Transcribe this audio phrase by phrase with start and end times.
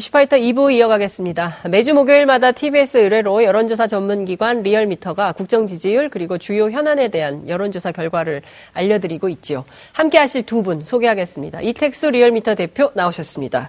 [0.00, 1.56] 이슈파이터 2부 이어가겠습니다.
[1.68, 8.40] 매주 목요일마다 TBS 의뢰로 여론조사 전문기관 리얼미터가 국정 지지율 그리고 주요 현안에 대한 여론조사 결과를
[8.72, 9.64] 알려드리고 있지요.
[9.92, 11.60] 함께 하실 두 분 소개하겠습니다.
[11.60, 13.68] 이택수 리얼미터 대표 나오셨습니다.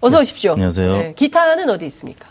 [0.00, 0.52] 어서 오십시오.
[0.54, 0.90] 안녕하세요.
[0.96, 2.26] 네, 기타는 어디 있습니까?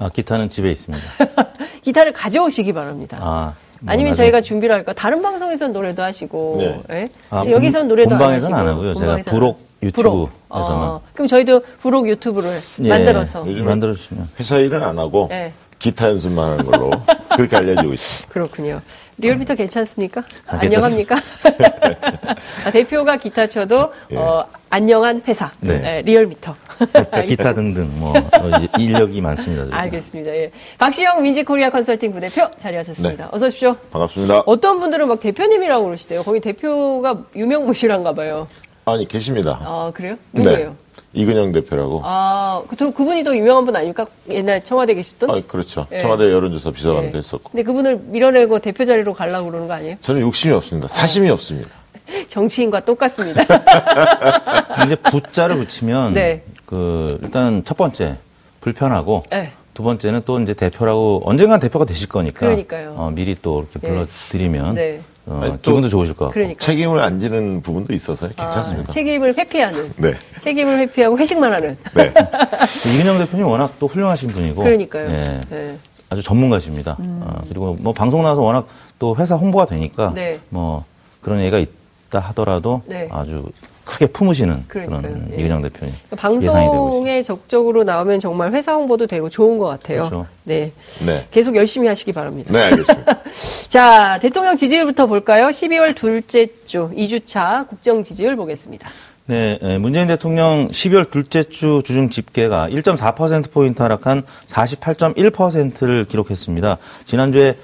[0.00, 1.04] 아, 기타는 집에 있습니다.
[1.82, 3.18] 기타를 가져오시기 바랍니다.
[3.20, 4.14] 아, 뭐 아니면.
[4.14, 4.92] 저희가 준비를 할까?
[4.92, 6.82] 다른 방송에서는 노래도 하시고, 네.
[6.88, 7.08] 네?
[7.30, 8.94] 아, 여기서는 노래도 본방에서는 안 하고요.
[8.94, 10.30] 제가 부록 유튜브에서만.
[10.48, 12.50] 어, 그럼 저희도 부록 유튜브를
[12.82, 15.52] 예, 만들어서 만들어 주시면 회사 일은 안 하고 네.
[15.78, 16.90] 기타 연습만 하는 걸로
[17.36, 18.32] 그렇게 알려지고 있습니다.
[18.32, 18.80] 그렇군요.
[19.18, 20.22] 리얼미터 괜찮습니까?
[20.46, 21.16] 아, 안녕합니까?
[22.66, 24.16] 아, 대표가 기타 쳐도 예.
[24.16, 25.78] 어, 안녕한 회사 네.
[25.78, 26.54] 네, 리얼미터.
[27.24, 28.14] 기타 등등 뭐
[28.78, 29.64] 인력이 많습니다.
[29.64, 29.78] 저희가.
[29.80, 30.30] 알겠습니다.
[30.34, 30.50] 예.
[30.78, 33.24] 박시영 윈지코리아 컨설팅 부대표 자리하셨습니다.
[33.24, 33.30] 네.
[33.32, 33.76] 어서 오십시오.
[33.90, 34.44] 반갑습니다.
[34.46, 36.22] 어떤 분들은 막 대표님이라고 그러시대요.
[36.22, 38.48] 거기 대표가 유명무실한가 봐요.
[38.84, 39.60] 아니 계십니다.
[39.62, 40.16] 아 그래요?
[40.32, 40.76] 누구예요?
[41.12, 41.22] 네.
[41.22, 42.00] 이근영 대표라고.
[42.04, 44.06] 아, 그, 그분이 더 유명한 분 아닙니까?
[44.28, 45.30] 옛날 청와대 계셨던?
[45.30, 45.86] 아, 그렇죠.
[45.90, 45.98] 네.
[46.00, 47.18] 청와대 여론조사 비서관도 네.
[47.18, 47.50] 했었고.
[47.50, 49.96] 근데 그분을 밀어내고 대표 자리로 가려고 그러는 거 아니에요?
[50.00, 50.88] 저는 욕심이 없습니다.
[50.88, 51.34] 사심이 어.
[51.34, 51.70] 없습니다.
[52.28, 53.42] 정치인과 똑같습니다.
[54.86, 56.42] 이제 부자를 붙이면 네.
[56.66, 58.18] 그 일단 첫 번째
[58.60, 59.52] 불편하고 네.
[59.74, 62.94] 두 번째는 또 이제 대표라고 언젠간 대표가 되실 거니까 그러니까요.
[62.96, 63.88] 어, 미리 또 이렇게 네.
[63.88, 65.02] 불러드리면 네.
[65.26, 66.34] 어, 아니, 기분도 좋으실 것 같고.
[66.34, 66.58] 그러니까.
[66.64, 68.90] 책임을 안 지는 부분도 있어서 괜찮습니다.
[68.90, 69.92] 아, 책임을 회피하는.
[69.96, 70.14] 네.
[70.40, 71.76] 책임을 회피하고 회식만 하는.
[71.94, 72.12] 네.
[72.96, 74.62] 이근영 대표님 워낙 또 훌륭하신 분이고.
[74.62, 75.08] 그러니까요.
[75.10, 75.78] 예, 네.
[76.10, 76.96] 아주 전문가십니다.
[77.00, 77.20] 음.
[77.24, 78.66] 어, 그리고 뭐 방송 나와서 워낙
[78.98, 80.12] 또 회사 홍보가 되니까.
[80.14, 80.38] 네.
[80.48, 80.84] 뭐
[81.20, 83.08] 그런 얘기가 있다 하더라도 네.
[83.12, 83.44] 아주
[83.84, 85.02] 크게 품으시는 그러니까요.
[85.02, 85.40] 그런 예.
[85.40, 85.94] 이근영 대표님.
[86.16, 89.98] 방송에 적극적으로 나오면 정말 회사 홍보도 되고 좋은 것 같아요.
[89.98, 90.26] 그렇죠.
[90.44, 90.72] 네.
[91.04, 91.26] 네.
[91.30, 92.52] 계속 열심히 하시기 바랍니다.
[92.52, 93.20] 네, 알겠습니다.
[93.68, 95.48] 자, 대통령 지지율부터 볼까요?
[95.48, 98.88] 12월 둘째 주 2주차 국정 지지율 보겠습니다.
[99.26, 106.78] 네, 문재인 대통령 12월 둘째 주 주중 집계가 1.4%포인트 하락한 48.1%를 기록했습니다.
[107.04, 107.56] 지난주에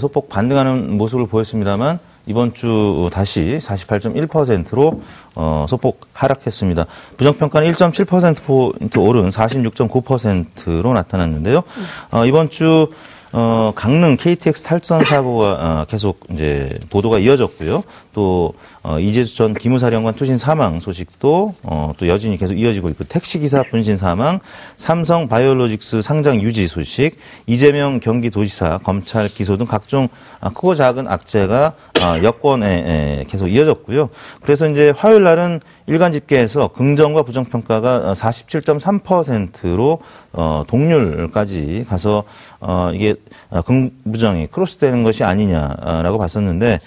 [0.00, 5.00] 소폭 반등하는 모습을 보였습니다만 이번 주 다시 48.1%로
[5.36, 6.86] 어, 소폭 하락했습니다.
[7.16, 11.62] 부정평가는 1.7%포인트 오른 46.9%로 나타났는데요.
[12.10, 12.88] 어, 이번 주
[13.32, 17.82] 어, 강릉 KTX 탈선 사고가 어, 계속 이제 보도가 이어졌고요.
[18.12, 18.54] 또
[18.88, 23.96] 어, 이재수 전 기무사령관 투신 사망 소식도 어, 또 여진이 계속 이어지고 있고 택시기사 분신
[23.96, 24.38] 사망,
[24.76, 27.16] 삼성 바이오로직스 상장 유지 소식,
[27.48, 30.06] 이재명 경기도지사 검찰 기소 등 각종
[30.40, 34.08] 아, 크고 작은 악재가 아, 여권에 계속 이어졌고요.
[34.40, 39.98] 그래서 이제 화요일 날은 일간 집계에서 긍정과 부정 평가가 47.3%로
[40.32, 42.22] 어, 동률까지 가서
[42.60, 43.16] 어, 이게
[43.64, 46.78] 긍부정이 크로스되는 것이 아니냐라고 봤었는데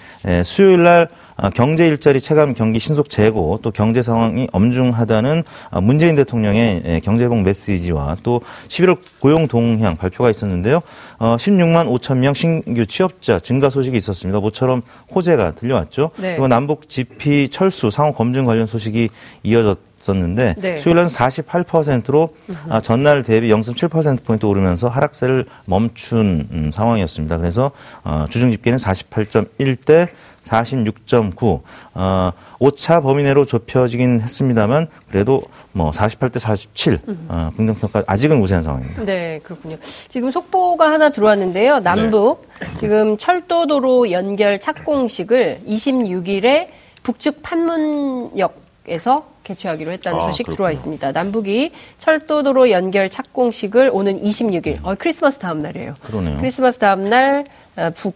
[0.44, 6.14] 수요일 날 아, 경제 일자리 체감 경기 신속 재고 또 경제 상황이 엄중하다는 아, 문재인
[6.16, 10.80] 대통령의 예, 경제복 메시지와 또 11월 고용 동향 발표가 있었는데요.
[11.18, 14.40] 16만 어, 5천 명 신규 취업자 증가 소식이 있었습니다.
[14.40, 14.82] 모처럼
[15.14, 16.10] 호재가 들려왔죠.
[16.16, 16.32] 네.
[16.32, 19.10] 그리고 남북 GP 철수 상호 검증 관련 소식이
[19.42, 20.76] 이어졌 었는데 네.
[20.76, 22.30] 수요일은 48%로
[22.68, 27.36] 아, 전날 대비 0.7%포인트 오르면서 하락세를 멈춘 음, 상황이었습니다.
[27.38, 27.70] 그래서
[28.04, 30.08] 어, 주중 집계는 48.1대
[30.42, 31.60] 46.9.
[31.94, 37.00] 어, 5차 범위 내로 좁혀지긴 했습니다만 그래도 뭐 48대 47.
[37.28, 39.04] 어, 긍정평가 아직은 우세한 상황입니다.
[39.04, 39.76] 네, 그렇군요.
[40.08, 41.80] 지금 속보가 하나 들어왔는데요.
[41.80, 42.66] 남북 네.
[42.78, 46.68] 지금 철도도로 연결 착공식을 26일에
[47.02, 50.56] 북측 판문역에서 개최하기로 했다는 아, 소식 그렇군요.
[50.56, 51.12] 들어와 있습니다.
[51.12, 55.94] 남북이 철도도로 연결 착공식을 오는 26일, 어, 크리스마스 다음 날이에요.
[56.02, 56.38] 그러네요.
[56.38, 57.44] 크리스마스 다음 날
[57.76, 58.14] 어, 북,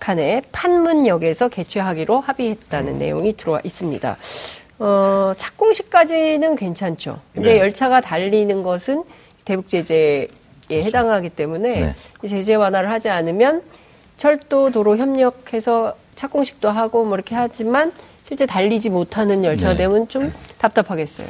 [0.00, 2.98] 북한의 판문역에서 개최하기로 합의했다는 음.
[2.98, 4.16] 내용이 들어와 있습니다.
[4.78, 7.20] 어, 착공식까지는 괜찮죠.
[7.34, 7.58] 근데 네.
[7.60, 9.04] 열차가 달리는 것은
[9.44, 10.28] 대북 제재에
[10.68, 10.86] 그렇죠.
[10.86, 12.28] 해당하기 때문에 네.
[12.28, 13.62] 제재 완화를 하지 않으면
[14.16, 17.92] 철도 도로 협력해서 착공식도 하고 뭐 이렇게 하지만
[18.24, 19.78] 실제 달리지 못하는 열차가 네.
[19.78, 21.26] 되면 좀 답답하겠어요.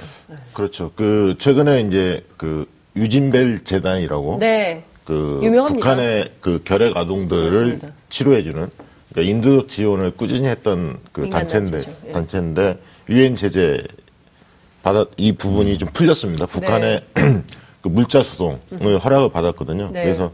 [0.53, 0.91] 그렇죠.
[0.97, 2.67] 그 최근에 이제 그
[2.97, 4.85] 유진벨 재단이라고 네.
[5.05, 5.89] 그 유명합니다.
[5.89, 7.89] 북한의 그 결핵 아동들을 그렇습니다.
[8.09, 8.69] 치료해주는
[9.11, 11.79] 그러니까 인도적 지원을 꾸준히 했던 그 단체인데
[12.09, 12.13] 예.
[12.13, 12.79] 단체인데
[13.09, 13.83] 유엔 제재
[14.83, 15.79] 받아 이 부분이 음.
[15.79, 16.47] 좀 풀렸습니다.
[16.47, 17.43] 북한의 네.
[17.83, 18.97] 그 물자 수송을 음.
[18.99, 19.91] 허락을 받았거든요.
[19.93, 20.03] 네.
[20.05, 20.33] 그래서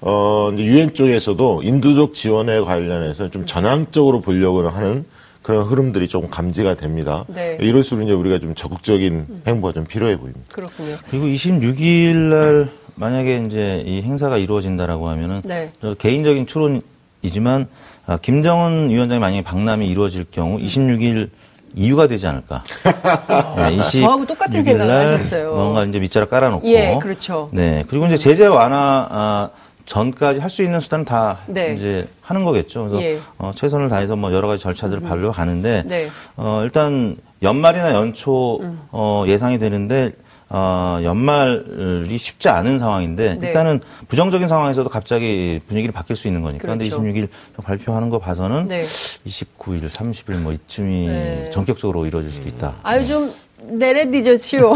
[0.00, 5.04] 어 이제 유엔 쪽에서도 인도적 지원에 관련해서 좀 전향적으로 보려고 하는
[5.44, 7.26] 그런 흐름들이 조금 감지가 됩니다.
[7.28, 7.58] 네.
[7.60, 9.42] 이럴수록 이제 우리가 좀 적극적인 음.
[9.46, 10.40] 행보가 좀 필요해 보입니다.
[10.50, 10.96] 그렇군요.
[11.10, 15.70] 그리고 26일 날 만약에 이제 이 행사가 이루어진다라고 하면은 네.
[15.98, 17.66] 개인적인 추론이지만
[18.06, 21.28] 아, 김정은 위원장이 만약에 방남이 이루어질 경우 26일
[21.74, 22.64] 이유가 되지 않을까.
[23.56, 25.54] 네, 저하고 똑같은 생각을 하셨어요.
[25.54, 26.66] 뭔가 이제 밑자락 깔아놓고.
[26.68, 27.50] 예, 그렇죠.
[27.52, 29.50] 네, 그리고 이제 제재 완화 아,
[29.84, 31.74] 전까지 할 수 있는 수단은 다 네.
[31.74, 32.88] 이제 하는 거겠죠.
[32.88, 33.18] 그래서 예.
[33.38, 35.08] 어, 최선을 다해서 뭐 여러 가지 절차들을 음.
[35.08, 36.08] 밟려 가는데 네.
[36.36, 38.80] 어, 일단 연말이나 연초 음.
[38.92, 40.12] 어, 예상이 되는데
[40.48, 43.46] 어, 연말이 쉽지 않은 상황인데 네.
[43.48, 46.62] 일단은 부정적인 상황에서도 갑자기 분위기를 바뀔 수 있는 거니까.
[46.68, 46.98] 그렇죠.
[47.02, 47.28] 근데 26일
[47.62, 48.82] 발표하는 거 봐서는 네.
[48.82, 51.50] 29일, 30일 뭐 이쯤이 네.
[51.52, 52.76] 전격적으로 이루어질 수도 있다.
[52.82, 53.32] 아유 좀
[53.62, 54.74] 내레디저쇼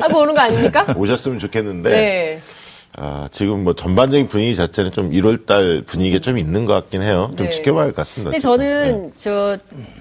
[0.00, 0.84] 하고 오는 거 아닙니까?
[0.96, 2.40] 오셨으면 좋겠는데.
[2.98, 3.02] 네.
[3.04, 7.30] 아, 지금 뭐 전반적인 분위기 자체는 좀 1월달 분위기가 좀 있는 것 같긴 해요.
[7.36, 7.50] 좀 네.
[7.50, 8.30] 지켜봐야 할 것 같습니다.
[8.30, 9.10] 근데 저는 네.
[9.16, 9.56] 저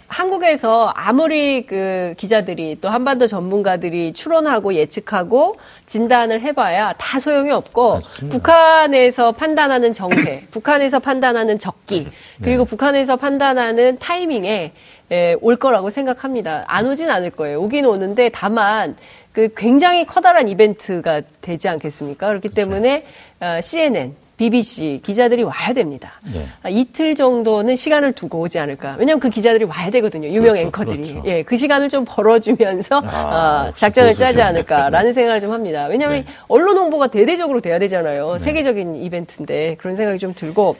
[0.07, 5.55] 한국에서 아무리 그 기자들이 또 한반도 전문가들이 추론하고 예측하고
[5.85, 12.07] 진단을 해봐야 다 소용이 없고 아, 북한에서 판단하는 정세, 북한에서 판단하는 적기,
[12.43, 12.69] 그리고 네.
[12.69, 14.73] 북한에서 판단하는 타이밍에
[15.13, 16.63] 예, 올 거라고 생각합니다.
[16.67, 17.61] 안 오진 않을 거예요.
[17.61, 18.95] 오긴 오는데 다만
[19.31, 22.27] 그 굉장히 커다란 이벤트가 되지 않겠습니까?
[22.27, 22.55] 그렇기 그렇죠.
[22.55, 23.05] 때문에
[23.39, 26.13] 어, CNN, BBC 기자들이 와야 됩니다.
[26.33, 26.47] 네.
[26.63, 28.95] 아, 이틀 정도는 시간을 두고 오지 않을까.
[28.97, 30.27] 왜냐하면 그 기자들이 와야 되거든요.
[30.27, 31.13] 유명 그렇죠, 앵커들이.
[31.13, 31.23] 그렇죠.
[31.27, 35.13] 예, 그 시간을 좀 벌어주면서 아, 어, 작전을 짜지 않을까라는 네.
[35.13, 35.85] 생각을 좀 합니다.
[35.89, 36.33] 왜냐하면 네.
[36.47, 38.33] 언론 홍보가 대대적으로 돼야 되잖아요.
[38.33, 38.39] 네.
[38.39, 40.75] 세계적인 이벤트인데 그런 생각이 좀 들고.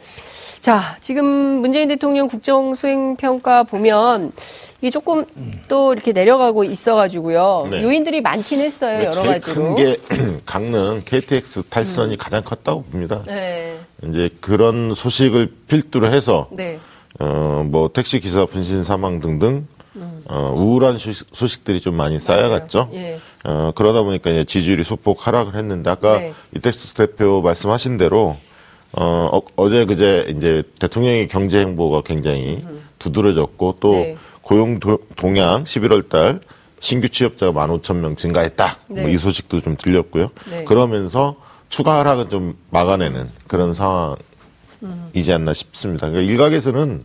[0.62, 4.32] 자, 지금 문재인 대통령 국정 수행 평가 보면
[4.80, 5.26] 이게 조금
[5.68, 7.68] 또 이렇게 내려가고 있어가지고요.
[7.72, 7.82] 네.
[7.82, 9.56] 요인들이 많긴 했어요, 네, 여러 가지로.
[9.56, 9.98] 큰게
[10.46, 12.18] 강릉 KTX 탈선이 음.
[12.20, 13.24] 가장 컸다고 봅니다.
[13.26, 13.76] 네.
[14.04, 16.80] 이제 그런 소식을 필두로 해서 네.
[17.20, 19.66] 어, 뭐 택시 기사 분신 사망 등등
[19.96, 20.24] 음.
[20.30, 22.90] 어, 우울한 소식, 들이좀 많이 쌓여갔죠.
[22.94, 23.20] 예.
[23.46, 26.34] 어, 그러다 보니까 이제 지지율이 소폭 하락을 했는데 아까 네.
[26.56, 28.38] 이택수 대표 말씀하신 대로
[28.94, 32.64] 어, 어, 제 그제 이제 대통령의 경제 행보가 굉장히
[33.00, 34.18] 두드러졌고 또 네.
[34.42, 36.42] 고용 도, 동향 11월 달
[36.80, 38.78] 신규 취업자가 15,000명 증가했다.
[38.88, 39.04] 뭐 네.
[39.04, 40.32] 뭐이 소식도 좀 들렸고요.
[40.50, 40.66] 네.
[40.66, 41.36] 그러면서
[41.70, 46.10] 추가 하락은 좀 막아내는 그런 상황이지 않나 싶습니다.
[46.10, 47.04] 그러니까 일각에서는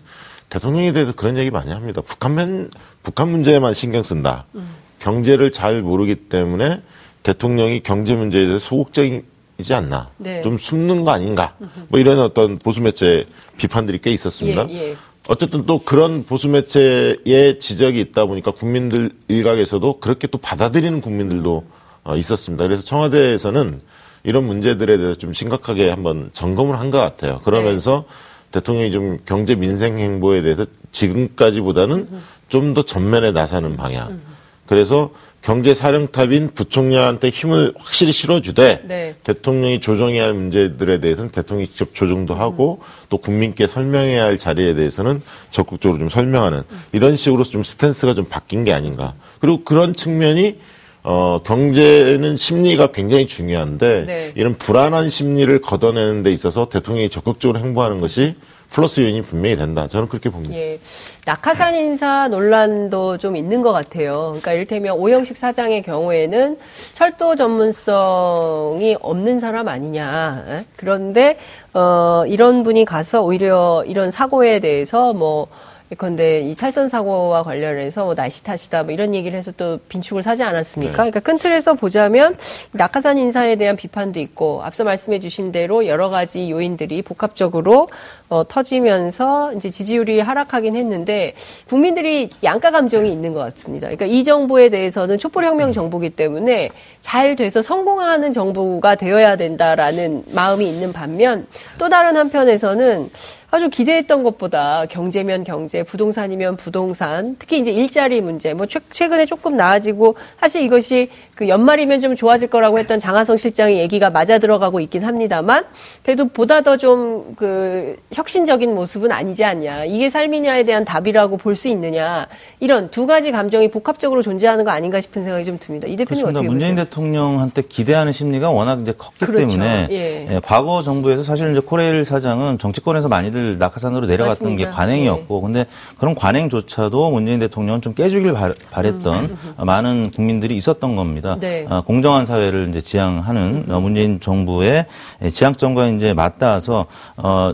[0.49, 2.01] 대통령에 대해서 그런 얘기 많이 합니다.
[2.01, 2.71] 북한만
[3.03, 4.47] 북한 문제에만 신경 쓴다.
[4.55, 4.75] 음.
[4.99, 6.81] 경제를 잘 모르기 때문에
[7.23, 9.25] 대통령이 경제 문제에 대해서 소극적인
[9.59, 10.11] 이지 않나.
[10.19, 10.41] 네.
[10.43, 11.55] 좀 숨는 거 아닌가.
[11.89, 13.25] 뭐 이런 어떤 보수 매체
[13.57, 14.67] 비판들이 꽤 있었습니다.
[14.71, 14.97] 예, 예.
[15.29, 21.65] 어쨌든 또 그런 보수 매체의 지적이 있다 보니까 국민들 일각에서도 그렇게 또 받아들이는 국민들도
[22.05, 22.65] 어, 있었습니다.
[22.65, 23.81] 그래서 청와대에서는
[24.25, 27.41] 이런 문제들에 대해서 좀 심각하게 한번 점검을 한 것 같아요.
[27.45, 28.05] 그러면서
[28.53, 28.61] 네.
[28.61, 32.09] 대통령이 좀 경제 민생 행보에 대해서 지금까지보다는
[32.49, 34.21] 좀 더 전면에 나서는 방향.
[34.67, 35.11] 그래서
[35.47, 39.15] 경제사령탑인 부총리한테 힘을 확실히 실어주되 네.
[39.23, 43.07] 대통령이 조정해야 할 문제들에 대해서는 대통령이 직접 조정도 하고 음.
[43.09, 46.81] 또 국민께 설명해야 할 자리에 대해서는 적극적으로 좀 설명하는 음.
[46.91, 49.15] 이런 식으로 좀 스탠스가 좀 바뀐 게 아닌가.
[49.39, 50.59] 그리고 그런 측면이
[51.05, 54.33] 어, 경제는 심리가 굉장히 중요한데 네.
[54.35, 58.35] 이런 불안한 심리를 걷어내는 데 있어서 대통령이 적극적으로 행보하는 것이
[58.71, 59.87] 플러스 요인이 분명히 된다.
[59.89, 60.55] 저는 그렇게 봅니다.
[60.55, 60.79] 예.
[61.25, 64.27] 낙하산 인사 논란도 좀 있는 것 같아요.
[64.29, 66.59] 그러니까 이를테면 오영식 사장의 경우에는
[66.93, 70.45] 철도 전문성이 없는 사람 아니냐.
[70.49, 70.67] 예?
[70.77, 71.39] 그런데
[71.75, 75.49] 어, 이런 분이 가서 오히려 이런 사고에 대해서 뭐
[75.93, 80.43] 예컨대 이 탈선 사고와 관련해서 뭐 날씨 탓이다 뭐 이런 얘기를 해서 또 빈축을 사지
[80.43, 80.91] 않았습니까?
[80.91, 80.97] 네.
[80.97, 82.37] 그러니까 큰 틀에서 보자면
[82.73, 87.89] 낙하산 인사에 대한 비판도 있고 앞서 말씀해 주신 대로 여러 가지 요인들이 복합적으로
[88.29, 91.35] 어, 터지면서 이제 지지율이 하락하긴 했는데
[91.69, 93.87] 국민들이 양가 감정이 있는 것 같습니다.
[93.87, 100.93] 그러니까 이 정부에 대해서는 촛불혁명 정부기 때문에 잘 돼서 성공하는 정부가 되어야 된다라는 마음이 있는
[100.93, 101.47] 반면
[101.79, 103.11] 또 다른 한편에서는
[103.53, 109.57] 아주 기대했던 것보다 경제면 경제, 부동산이면 부동산, 특히 이제 일자리 문제, 뭐 최 근에 조금
[109.57, 115.05] 나아지고 사실 이것이 그 연말이면 좀 좋아질 거라고 했던 장하성 실장의 얘기가 맞아 들어가고 있긴
[115.05, 115.65] 합니다만
[116.03, 119.85] 그래도 보다 더 좀 그 혁신적인 모습은 아니지 않냐.
[119.85, 122.27] 이게 삶이냐에 대한 답이라고 볼 수 있느냐.
[122.61, 125.87] 이런 두 가지 감정이 복합적으로 존재하는 거 아닌가 싶은 생각이 좀 듭니다.
[125.89, 126.85] 이 대표님 어떻게 문재인 보세요?
[126.87, 129.39] 대통령한테 기대하는 심리가 워낙 이제 컸기 그렇죠.
[129.39, 130.27] 때문에 예.
[130.31, 134.71] 예, 과거 정부에서 사실 이제 코레일 사장은 정치권에서 많이들 낙하산으로 내려갔던 맞습니다.
[134.71, 135.43] 게 관행이었고 예.
[135.43, 135.67] 근데
[135.99, 138.35] 그런 관행조차도 문재인 대통령은 좀 깨주길
[138.71, 139.67] 바랬던 음.
[139.67, 141.26] 많은 국민들이 있었던 겁니다.
[141.27, 141.37] 있습니다.
[141.41, 141.67] 네.
[141.69, 143.83] 어, 공정한 사회를 이제 지향하는 음.
[143.83, 144.87] 문재인 정부의
[145.33, 147.53] 지향점과 이제 맞닿아서 어,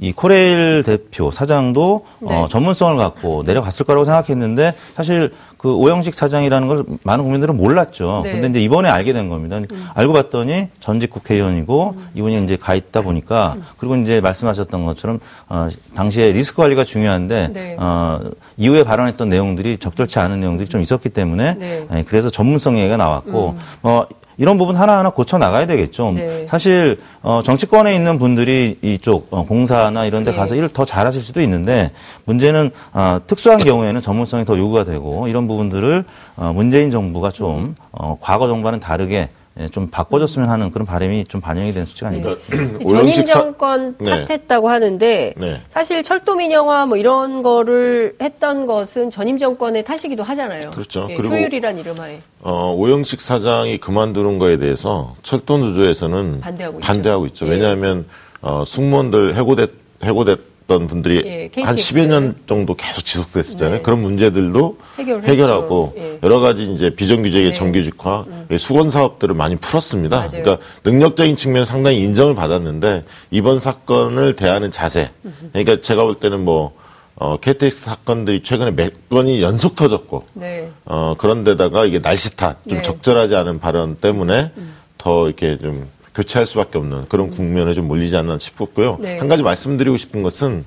[0.00, 2.34] 이 코레일 대표 사장도 네.
[2.34, 8.22] 어, 전문성을 갖고 내려갔을 거라고 생각했는데 사실 그 오영식 사장이라는 걸 많은 국민들은 몰랐죠.
[8.24, 8.32] 네.
[8.32, 9.58] 근데 이제 이번에 알게 된 겁니다.
[9.58, 9.86] 음.
[9.92, 12.08] 알고 봤더니 전직 국회의원이고 음.
[12.14, 13.64] 이분이 이제 가 있다 보니까 음.
[13.76, 17.76] 그리고 이제 말씀하셨던 것처럼 어, 당시에 리스크 관리가 중요한데 네.
[17.78, 18.20] 어,
[18.56, 21.86] 이후에 발언했던 내용들이 적절치 않은 내용들이 좀 있었기 때문에 네.
[21.90, 23.58] 네, 그래서 전문성 얘기가 나왔고 음.
[23.82, 24.06] 어,
[24.40, 26.12] 이런 부분 하나하나 고쳐 나가야 되겠죠.
[26.12, 26.46] 네.
[26.48, 30.36] 사실 어, 정치권에 있는 분들이 이쪽 어, 공사나 이런 데 네.
[30.36, 31.90] 가서 일을 더 잘하실 수도 있는데
[32.24, 36.04] 문제는 어, 특수한 경우에는 전문성이 더 요구가 되고 이런 부분들을
[36.36, 39.28] 어, 문재인 정부가 좀 어, 과거 정부와는 다르게 예,
[39.68, 42.36] 좀 바꿔줬으면 하는 그런 바람이 좀 반영이 된 수치가 아닌가.
[42.48, 42.78] 네.
[42.88, 44.24] 전임 정권 네.
[44.26, 44.72] 탓했다고 네.
[44.72, 45.60] 하는데 네.
[45.70, 50.70] 사실 철도 민영화 뭐 이런 거를 했던 것은 전임 정권의 탓이기도 하잖아요.
[50.70, 51.08] 그렇죠.
[51.10, 52.20] 예, 그리고 효율이란 이름하에.
[52.42, 57.40] 어, 오영식 사장이 그만두는 거에 대해서 철도 노조에서는 반대하고, 반대하고 있죠.
[57.40, 57.46] 있죠.
[57.46, 57.50] 예.
[57.50, 58.06] 왜냐하면
[58.42, 59.70] 어, 승무원들 해고됐
[60.02, 60.38] 해고됐
[60.70, 63.78] 있었던 분들이 예, 한 10여 년 정도 계속 지속됐었잖아요.
[63.78, 63.82] 네.
[63.82, 66.18] 그런 문제들도 해결하고 예.
[66.22, 67.52] 여러 가지 이제 비정규직의 네.
[67.52, 68.46] 정규직화, 음.
[68.52, 70.16] 예, 수건 사업들을 많이 풀었습니다.
[70.16, 70.30] 맞아요.
[70.30, 75.10] 그러니까 능력적인 측면 상당히 인정을 받았는데 이번 사건을 대하는 자세.
[75.52, 76.72] 그러니까 제가 볼 때는 뭐
[77.16, 80.70] 어, KTX 사건들이 최근에 몇 건이 연속 터졌고, 네.
[80.86, 82.82] 어, 그런데다가 이게 날씨 탓, 좀 네.
[82.82, 84.74] 적절하지 않은 발언 때문에 음.
[84.96, 85.86] 더 이렇게 좀
[86.20, 87.30] 교체할 수밖에 없는 그런 음.
[87.30, 88.98] 국면에 좀 몰리지 않나 싶었고요.
[89.00, 89.18] 네.
[89.18, 90.64] 한 가지 말씀드리고 싶은 것은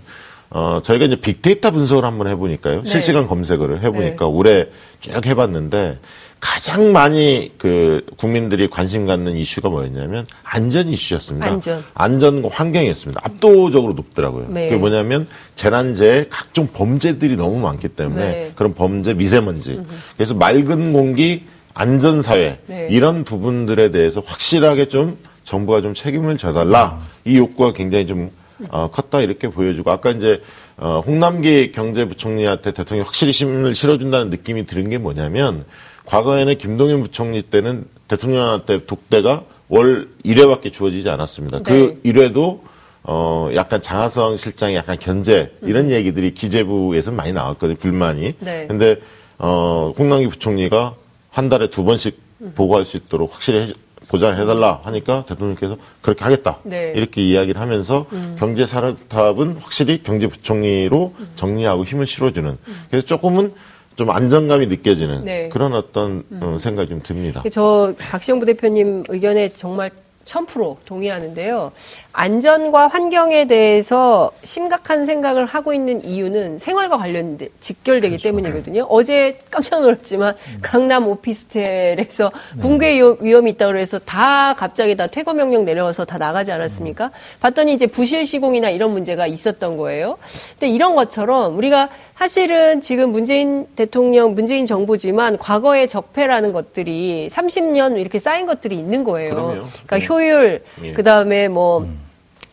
[0.50, 2.84] 어, 저희가 이제 빅데이터 분석을 한번 해보니까요.
[2.84, 2.90] 네.
[2.90, 4.32] 실시간 검색을 해보니까 네.
[4.32, 4.68] 올해
[5.00, 6.00] 쭉 해봤는데
[6.40, 11.48] 가장 많이 그 국민들이 관심 갖는 이슈가 뭐였냐면 안전 이슈였습니다.
[11.48, 11.84] 안전.
[11.94, 13.22] 안전과 환경이었습니다.
[13.24, 14.48] 압도적으로 높더라고요.
[14.50, 14.68] 네.
[14.68, 18.52] 그게 뭐냐면 재난재해 각종 범죄들이 너무 많기 때문에 네.
[18.56, 19.80] 그런 범죄 미세먼지.
[20.18, 22.88] 그래서 맑은 공기 안전사회 네.
[22.92, 28.32] 이런 부분들에 대해서 확실하게 좀 정부가 좀 책임을 져달라 이 욕구가 굉장히 좀
[28.70, 30.42] 어, 컸다 이렇게 보여주고 아까 이제
[30.78, 35.66] 어, 홍남기 경제부총리한테 대통령이 확실히 힘을 실어준다는 느낌이 드는 게 뭐냐면
[36.06, 41.60] 과거에는 김동연 부총리 때는 대통령한테 독대가 월 1회밖에 주어지지 않았습니다.
[41.60, 41.80] 그 네.
[41.80, 42.60] 그 1회도
[43.04, 45.92] 어, 약간 장하성 실장의 약간 견제 이런 음.
[45.92, 47.78] 얘기들이 기재부에서 많이 나왔거든요.
[47.78, 48.36] 불만이.
[48.40, 48.68] 네.
[48.68, 48.98] 근데
[49.38, 50.96] 어, 홍남기 부총리가
[51.30, 52.54] 한 달에 두 번씩 음.
[52.56, 53.74] 보고할 수 있도록 확실히
[54.08, 56.58] 보장해달라 하니까 대통령께서 그렇게 하겠다.
[56.64, 56.94] 네.
[56.96, 58.36] 이렇게 이야기를 하면서 음.
[58.40, 62.58] 경제사업은 확실히 경제부총리로 정리하고 힘을 실어주는.
[62.90, 63.52] 그래서 조금은
[63.96, 65.50] 좀 안정감이 느껴지는 네.
[65.50, 66.58] 그런 어떤 음.
[66.58, 67.44] 생각이 좀 듭니다.
[67.52, 69.92] 저 박시영 부대표님 의견에 정말
[70.26, 71.72] 1000% 동의하는데요.
[72.14, 78.30] 안전과 환경에 대해서 심각한 생각을 하고 있는 이유는 생활과 관련 직결되기 그렇죠.
[78.30, 78.84] 때문이거든요.
[78.90, 80.60] 어제 깜짝 놀랐지만 음.
[80.62, 82.62] 강남 오피스텔에서 네.
[82.62, 87.06] 붕괴 위험이 있다고 그래서 다 갑자기 다 퇴거 명령 내려와서 다 나가지 않았습니까?
[87.06, 87.12] 음.
[87.42, 90.18] 봤더니 이제 부실 시공이나 이런 문제가 있었던 거예요.
[90.60, 98.20] 근데 이런 것처럼 우리가 사실은 지금 문재인 대통령, 문재인 정부지만 과거의 적폐라는 것들이 30년 이렇게
[98.20, 99.32] 쌓인 것들이 있는 거예요.
[99.32, 99.54] 그럼요.
[99.54, 100.06] 그러니까 네.
[100.14, 100.94] 효율, 예.
[100.94, 102.04] 그 다음에 뭐 음.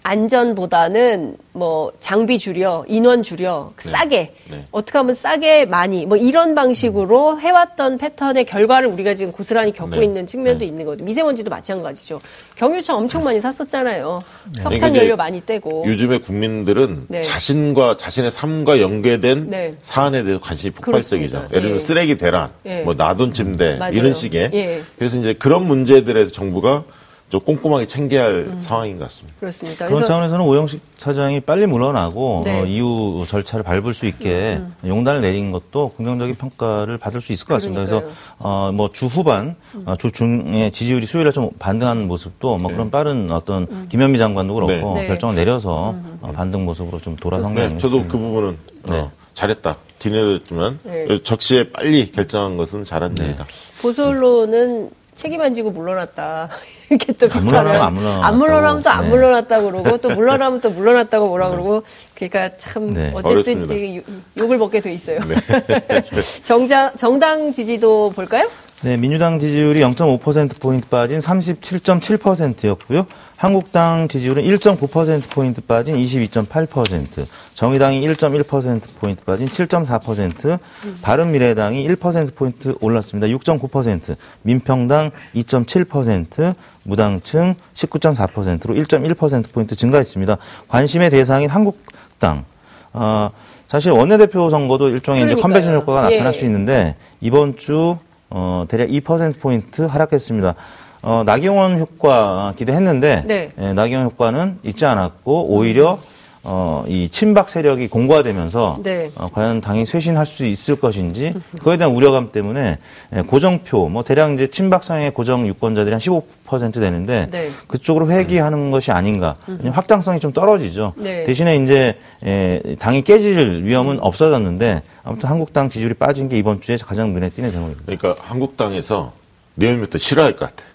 [0.03, 3.91] 안전보다는 뭐 장비 줄여, 인원 줄여, 네.
[3.91, 4.65] 싸게 네.
[4.71, 7.41] 어떻게 하면 싸게 많이 뭐 이런 방식으로 음.
[7.41, 10.05] 해왔던 패턴의 결과를 우리가 지금 고스란히 겪고 네.
[10.05, 10.65] 있는 측면도 네.
[10.65, 11.05] 있는 거죠.
[11.05, 12.21] 미세먼지도 마찬가지죠.
[12.57, 14.25] 경유차 엄청 많이 샀었잖아요.
[14.45, 14.63] 네.
[14.63, 15.85] 석탄 그러니까 연료 많이 떼고.
[15.87, 17.21] 요즘에 국민들은 네.
[17.21, 21.49] 자신과 자신의 삶과 연계된 사안에 대해서 관심이 폭발적이죠.
[21.51, 22.51] 예를 들면 쓰레기 대란,
[22.85, 24.51] 뭐 나돈 침대 이런 식의.
[24.55, 24.83] 예.
[24.99, 26.85] 그래서 이제 그런 문제들에 서 정부가
[27.31, 28.59] 좀 꼼꼼하게 챙겨야 할 음.
[28.59, 29.39] 상황인 것 같습니다.
[29.39, 29.87] 그렇습니다.
[29.87, 32.61] 그런 차원에서는 오영식 차장이 빨리 물러나고 네.
[32.61, 34.75] 어, 이후 절차를 밟을 수 있게 음.
[34.85, 37.85] 용단을 내린 것도 긍정적인 평가를 받을 수 있을 것 같습니다.
[37.85, 38.11] 그러니까요.
[38.11, 39.83] 그래서 어, 뭐 주 후반, 음.
[39.87, 42.75] 어, 주 중에 지지율이 수요일에 좀 반등하는 모습도 뭐 네.
[42.77, 43.87] 그런 빠른 어떤 음.
[43.89, 45.03] 김현미 장관도 그렇고 네.
[45.03, 45.07] 네.
[45.07, 46.19] 결정을 내려서 음.
[46.23, 49.09] 어, 반등 모습으로 좀 돌아선 게 네, 저도 그 부분은 어, 네.
[49.35, 49.77] 잘했다.
[50.01, 50.81] 뒤늦었지만
[51.23, 53.47] 적시에 빨리 결정한 것은 잘한 일이다.
[53.81, 56.49] 보수 언론은 책임 안 지고 물러났다.
[56.91, 58.27] 이렇게 또 안 물러나면 안 물러났다.
[58.27, 59.09] 안 물러나면 또안 네.
[59.11, 61.53] 물러났다 그러고 또 물러나면 또 물러났다고 뭐라 네.
[61.53, 61.83] 그러고
[62.15, 63.13] 그러니까 참 네.
[63.15, 64.03] 어쨌든
[64.37, 65.21] 욕을 먹게 돼 있어요.
[65.25, 65.37] 네.
[66.45, 68.49] 정자, 정당 지지도 볼까요?
[68.83, 73.05] 네, 민주당 지지율이 0.5%포인트 빠진 37.7%였고요.
[73.37, 80.59] 한국당 지지율은 1.9%포인트 빠진 22.8%, 정의당이 1.1%포인트 빠진 7.4%,
[81.03, 83.27] 바른미래당이 1%포인트 올랐습니다.
[83.27, 90.39] 6.9%, 민평당 2.7%, 무당층 19.4%로 1.1%포인트 증가했습니다.
[90.69, 92.47] 관심의 대상인 한국당,
[92.95, 93.31] 어,
[93.69, 95.39] 사실 원내대표 선거도 일종의 그러니까요.
[95.39, 96.33] 이제 컨벤션 효과가 나타날 예.
[96.33, 97.99] 수 있는데 이번 주
[98.31, 100.55] 어, 대략 2%포인트 하락했습니다.
[101.03, 103.53] 어, 나경원 효과 기대했는데, 네.
[103.59, 105.99] 예, 나경원 효과는 있지 않았고, 오히려,
[106.43, 109.11] 어, 이 친박 세력이 공고화되면서 네.
[109.15, 112.79] 어, 과연 당이 쇄신할 수 있을 것인지 그거에 대한 우려감 때문에
[113.15, 117.51] 예, 고정표 뭐 대략 이제 친박 성향의 고정 유권자들이 한 15% 되는데 네.
[117.67, 119.37] 그쪽으로 회귀하는 것이 아닌가
[119.71, 120.95] 확장성이 좀 떨어지죠.
[120.97, 121.25] 네.
[121.25, 126.77] 대신에 이제 에, 예, 당이 깨질 위험은 없어졌는데 아무튼 한국당 지지율이 빠진 게 이번 주에
[126.79, 127.83] 가장 눈에 띄는 대목입니다.
[127.85, 129.13] 그러니까 한국당에서
[129.57, 130.70] 내일부터 싫어할 것 같아.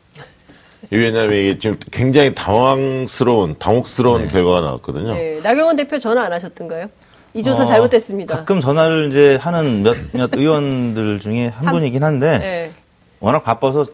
[0.92, 4.27] 왜냐하면 이게 지금 굉장히 당황스러운, 당혹스러운 네.
[4.30, 5.13] 결과가 나왔거든요.
[5.13, 5.39] 네.
[5.42, 6.89] 나경원 대표 전화 안 하셨던가요?
[7.34, 8.38] 이 조사 어, 잘못됐습니다.
[8.38, 12.72] 가끔 전화를 이제 하는 몇, 몇 의원들 중에 한, 한 분이긴 한데, 네.
[13.20, 13.86] 워낙 바빠서 어,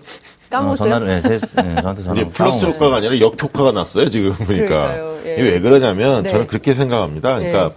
[0.51, 0.89] 까먹었어요.
[0.89, 5.33] 전화를 네, 제, 네, 저한테 전화 플러스 효과가 아니라 역 효과가 났어요 지금 보니까 예.
[5.33, 6.29] 이게 왜 그러냐면 네.
[6.29, 7.37] 저는 그렇게 생각합니다.
[7.37, 7.71] 그러니까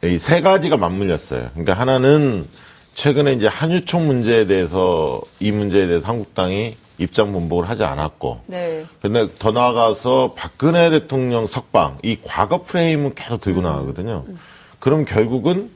[0.00, 0.14] 네.
[0.14, 1.50] 이세 가지가 맞물렸어요.
[1.52, 2.46] 그러니까 하나는
[2.94, 8.40] 최근에 이제 한유총 문제에 대해서 이 문제에 대해서 한국당이 입장 번복을 하지 않았고.
[8.46, 8.84] 네.
[9.00, 13.64] 근데 더 나아가서 박근혜 대통령 석방, 이 과거 프레임은 계속 들고 음.
[13.64, 14.24] 나가거든요.
[14.28, 14.38] 음.
[14.80, 15.70] 그럼 결국은,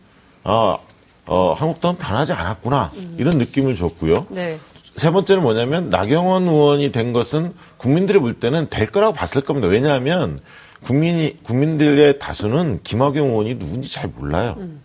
[0.45, 0.79] 아,
[1.27, 2.91] 어, 한국당은 변하지 않았구나.
[2.97, 3.17] 음.
[3.19, 4.27] 이런 느낌을 줬고요.
[4.31, 4.59] 네.
[4.97, 9.69] 세 번째는 뭐냐면 나경원 의원이 된 것은 국민들이 볼 때는 될 거라고 봤을 겁니다.
[9.69, 10.41] 왜냐하면
[10.83, 14.57] 국민이, 국민들의 다수는 김학용 의원이 누군지 잘 몰라요.
[14.59, 14.83] 음.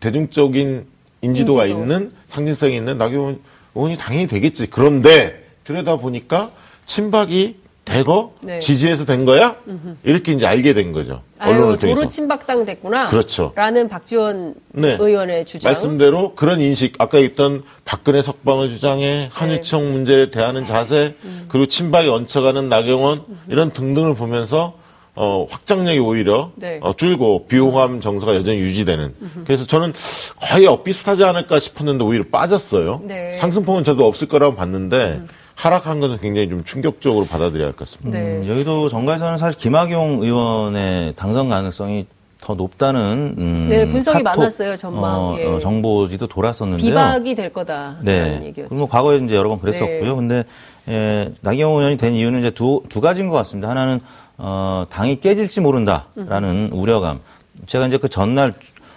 [0.00, 0.86] 대중적인
[1.22, 1.80] 인지도가 인지도.
[1.80, 3.40] 있는 상징성이 있는 나경원
[3.74, 4.68] 의원이 당연히 되겠지.
[4.68, 6.50] 그런데 들여다보니까
[6.86, 8.58] 친박이 대거 네.
[8.58, 9.56] 지지해서 된 거야?
[9.66, 9.96] 음흠.
[10.04, 11.22] 이렇게 이제 알게 된 거죠.
[11.40, 12.00] 언론을 통해서.
[12.00, 13.06] 도로 친박당 됐구나.
[13.06, 13.52] 그렇죠.
[13.54, 14.96] 라는 박지원 네.
[15.00, 15.70] 의원의 주장.
[15.70, 19.90] 말씀대로 그런 인식, 아까 있던 박근혜 석방을 주장해 한유청 네.
[19.92, 21.46] 문제에 대하는 자세, 음.
[21.48, 23.38] 그리고 친박이 얹혀가는 나경원 음흠.
[23.48, 24.74] 이런 등등을 보면서
[25.14, 26.78] 어, 확장력이 오히려 네.
[26.82, 29.14] 어, 줄고 비호감 정서가 여전히 유지되는.
[29.20, 29.44] 음흠.
[29.44, 29.94] 그래서 저는
[30.42, 33.00] 거의 엇비슷하지 않을까 싶었는데 오히려 빠졌어요.
[33.04, 33.34] 네.
[33.34, 35.28] 상승폭은 저도 없을 거라고 봤는데 음.
[35.62, 38.16] 하락한 것은 굉장히 좀 충격적으로 받아들여야 할 것 같습니다.
[38.16, 38.24] 네.
[38.38, 42.06] 음, 여의도 정가에서는 사실 김학용 의원의 당선 가능성이
[42.40, 45.44] 더 높다는 음, 네 분석이 카톡, 많았어요 전망 어, 예.
[45.46, 46.88] 어, 정보지도 돌았었는데요.
[46.88, 47.96] 비박이 될 거다.
[48.02, 48.40] 네.
[48.44, 48.68] 얘기였죠.
[48.68, 50.00] 그리고 과거에 이제 여러 번 그랬었고요.
[50.10, 50.14] 네.
[50.14, 50.44] 근데
[50.88, 53.68] 예, 나경원 의원이 된 이유는 이제 두 두 가지인 것 같습니다.
[53.68, 53.98] 하나는
[54.36, 56.78] 어, 당이 깨질지 모른다라는 음.
[56.78, 57.18] 우려감.
[57.66, 58.54] 제가 이제 그 전날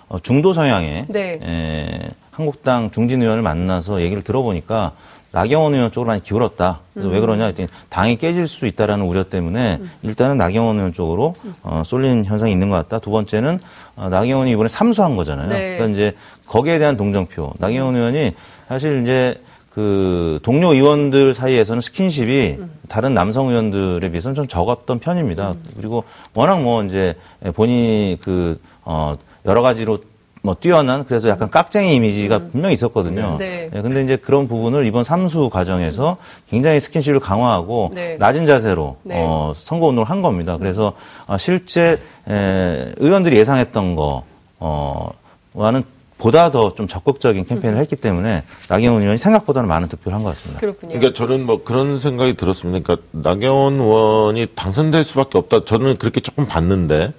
[0.09, 1.39] 어, 중도 성향의 네.
[1.43, 4.91] 예, 한국당 중진 의원을 만나서 얘기를 들어보니까
[5.31, 6.79] 나경원 의원 쪽으로 많이 기울었다.
[6.93, 7.13] 그래서 음.
[7.13, 9.91] 왜 그러냐 했더니 당이 깨질 수 있다라는 우려 때문에 음.
[10.01, 12.99] 일단은 나경원 의원 쪽으로 어, 쏠린 현상이 있는 것 같다.
[12.99, 13.59] 두 번째는
[13.95, 15.47] 어, 나경원이 이번에 삼수한 거잖아요.
[15.47, 15.77] 네.
[15.77, 16.15] 그러니까 이제
[16.47, 17.53] 거기에 대한 동정표.
[17.59, 18.33] 나경원 의원이
[18.67, 19.35] 사실 이제
[19.69, 22.71] 그 동료 의원들 사이에서는 스킨십이 음.
[22.89, 25.51] 다른 남성 의원들에 비해서는 좀 적었던 편입니다.
[25.51, 25.63] 음.
[25.77, 27.15] 그리고 워낙 뭐 이제
[27.53, 29.99] 본인이 그, 어, 여러 가지로
[30.43, 32.49] 뭐 뛰어난 그래서 약간 깍쟁이 이미지가 음.
[32.51, 33.35] 분명히 있었거든요.
[33.37, 33.69] 네.
[33.71, 33.81] 네.
[33.81, 36.17] 근데 이제 그런 부분을 이번 삼수 과정에서
[36.49, 38.15] 굉장히 스킨십을 강화하고 네.
[38.17, 39.15] 낮은 자세로 네.
[39.17, 40.57] 어, 선거 운동을 한 겁니다.
[40.57, 40.93] 그래서
[41.27, 44.23] 어, 실제 에, 의원들이 예상했던 거
[44.59, 45.11] 어,
[45.53, 45.83] 와는
[46.17, 50.59] 보다 더 좀 적극적인 캠페인을 했기 때문에 나경원 의원이 생각보다는 많은 득표를 한 것 같습니다.
[50.59, 50.93] 그렇군요.
[50.93, 52.79] 그러니까 저는 뭐 그런 생각이 들었습니다.
[52.83, 55.65] 그러니까 나경원 의원이 당선될 수밖에 없다.
[55.65, 57.13] 저는 그렇게 조금 봤는데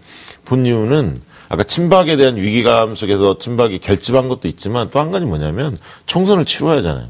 [0.44, 1.20] 본 이유는
[1.52, 6.78] 아까 친박에 대한 위기감 속에서 친박이 결집한 것도 있지만 또 한 가지 뭐냐면 총선을 치러야
[6.78, 7.08] 하잖아요.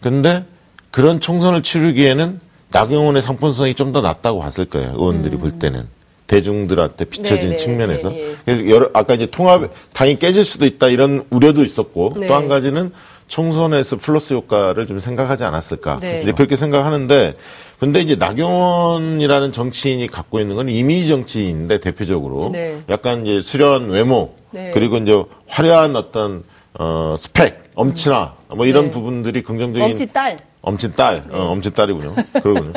[0.00, 0.46] 근데
[0.90, 4.94] 그런 총선을 치르기에는 나경원의 상품성이 좀더 낫다고 봤을 거예요.
[4.96, 5.40] 의원들이 음.
[5.40, 5.86] 볼 때는.
[6.28, 8.08] 대중들한테 비춰진 네네, 네, 측면에서.
[8.10, 8.36] 네, 네.
[8.44, 12.26] 그래서 여러, 아까 이제 통합, 당이 깨질 수도 있다 이런 우려도 있었고 네.
[12.26, 12.92] 또한 가지는
[13.28, 15.98] 총선에서 플러스 효과를 좀 생각하지 않았을까.
[16.00, 16.20] 네.
[16.22, 17.34] 이제 그렇게 생각하는데
[17.78, 22.82] 근데 이제 나경원이라는 정치인이 갖고 있는 건 이미지 정치인인데 대표적으로 네.
[22.88, 24.70] 약간 이제 수려한 외모 네.
[24.74, 26.42] 그리고 이제 화려한 어떤
[26.74, 28.90] 어 스펙, 엄친아 뭐 이런 네.
[28.90, 30.36] 부분들이 긍정적인 엄친 딸.
[30.60, 31.38] 엄친 딸, 어, 네.
[31.38, 32.14] 엄친 딸이군요.
[32.42, 32.72] 그러군요.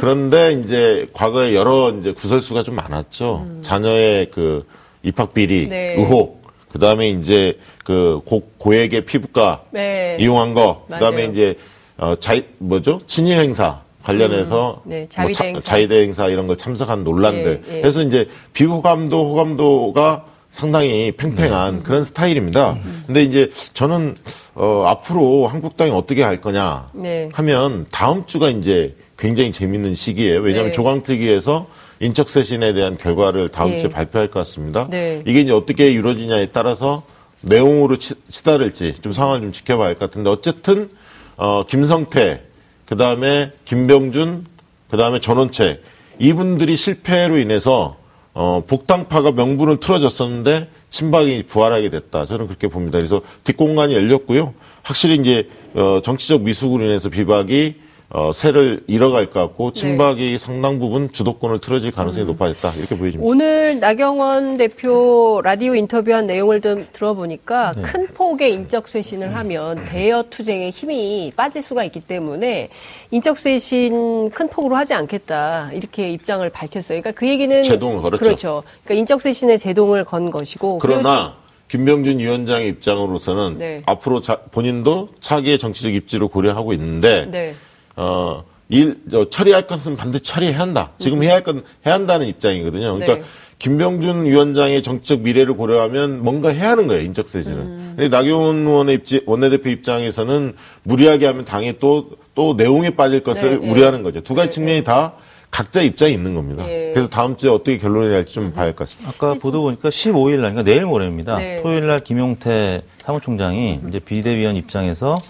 [0.00, 3.46] 그런데 이제 과거에 여러 이제 구설수가 좀 많았죠.
[3.48, 3.58] 음.
[3.62, 4.66] 자녀의 그
[5.04, 5.94] 입학 비리 네.
[5.96, 10.16] 의혹, 그 다음에 이제 그 고, 고액의 피부과 네.
[10.20, 11.56] 이용한 거, 그 다음에 이제
[11.96, 13.00] 어, 자, 뭐죠?
[13.06, 13.80] 친일 행사.
[14.02, 15.60] 관련해서 음, 네, 자위대, 뭐 행사.
[15.60, 17.62] 자위대 행사 이런 걸 참석한 논란들.
[17.66, 17.80] 네, 네.
[17.80, 21.82] 그래서 이제 비호감도 호감도가 상당히 팽팽한 음.
[21.82, 22.72] 그런 스타일입니다.
[22.72, 23.04] 음.
[23.06, 24.16] 근데 이제 저는
[24.54, 27.28] 어 앞으로 한국당이 어떻게 할 거냐 네.
[27.32, 30.40] 하면 다음 주가 이제 굉장히 재밌는 시기예요.
[30.40, 30.76] 왜냐하면 네.
[30.76, 31.66] 조강특위에서
[32.00, 33.78] 인적 쇄신에 대한 결과를 다음 네.
[33.78, 34.86] 주에 발표할 것 같습니다.
[34.90, 35.22] 네.
[35.26, 37.02] 이게 이제 어떻게 이루어지냐에 따라서
[37.42, 40.90] 내용으로 치, 치달을지 좀 상황을 좀 지켜봐야 할 것 같은데 어쨌든
[41.36, 42.42] 어 김성태
[42.90, 44.46] 그 다음에 김병준,
[44.90, 45.80] 그 다음에 전원책
[46.18, 47.96] 이분들이 실패로 인해서
[48.34, 52.26] 어, 복당파가 명분을 틀어졌었는데 친박이 부활하게 됐다.
[52.26, 52.98] 저는 그렇게 봅니다.
[52.98, 54.54] 그래서 뒷공간이 열렸고요.
[54.82, 57.76] 확실히 이제 어, 정치적 미숙으로 인해서 비박이
[58.12, 59.80] 어, 세를 잃어갈 것 같고 네.
[59.80, 60.38] 친박이 네.
[60.38, 62.26] 상당 부분 주도권을 틀어질 가능성이 음.
[62.28, 63.30] 높아졌다 이렇게 보여집니다.
[63.30, 67.82] 오늘 나경원 대표 라디오 인터뷰한 내용을 좀 들어보니까 네.
[67.82, 72.70] 큰 폭의 인적 쇄신을 하면 대여 투쟁의 힘이 빠질 수가 있기 때문에
[73.12, 77.00] 인적 쇄신 큰 폭으로 하지 않겠다 이렇게 입장을 밝혔어요.
[77.00, 78.24] 그러니까 그 얘기는 제동을 걸었죠.
[78.24, 78.62] 그렇죠.
[78.82, 81.36] 그러니까 인적 쇄신의 제동을 건 것이고 그러나
[81.68, 83.82] 김병준 위원장의 입장으로서는 네.
[83.86, 87.54] 앞으로 자, 본인도 차기의 정치적 입지를 고려하고 있는데.
[88.00, 88.06] 네.
[88.06, 88.98] 어, 일,
[89.30, 90.90] 처리할 것은 반드시 처리해야 한다.
[90.98, 92.94] 지금 해야 할 건 해야 한다는 입장이거든요.
[92.94, 93.22] 그러니까 네.
[93.58, 97.58] 김병준 위원장의 정치적 미래를 고려하면 뭔가 해야 하는 거예요, 인적세진을.
[97.58, 97.94] 음.
[97.96, 103.66] 근데 나경원 의원의 입지, 원내대표 입장에서는 무리하게 하면 당이 또, 또 내용에 빠질 것을 네,
[103.66, 103.70] 네.
[103.70, 104.20] 우려하는 거죠.
[104.22, 104.84] 두 가지 네, 측면이 네.
[104.84, 105.12] 다
[105.50, 106.64] 각자 입장이 있는 겁니다.
[106.70, 106.92] 예.
[106.94, 109.10] 그래서 다음 주에 어떻게 결론이 날지 좀 봐야 할 것 같습니다.
[109.14, 111.36] 아까 보도 보니까 15일 날, 그러니까 내일 모레입니다.
[111.38, 111.60] 네.
[111.60, 115.20] 토요일 날 김용태 사무총장이 이제 비대위원 입장에서,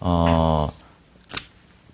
[0.00, 0.68] 어,